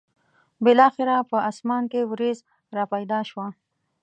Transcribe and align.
بالاخره 0.63 1.15
به 1.23 1.27
په 1.29 1.37
اسمان 1.49 1.83
کې 1.91 2.09
ورېځ 2.11 2.37
را 2.75 2.83
پیدا 2.93 3.19
شوه. 3.29 3.47